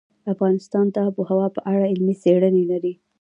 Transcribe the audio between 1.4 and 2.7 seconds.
په اړه علمي څېړنې